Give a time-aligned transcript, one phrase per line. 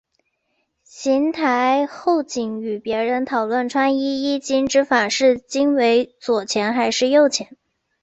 [0.83, 7.55] 行台侯景和别人讨论穿衣衣襟之法是襟为左前还是右前。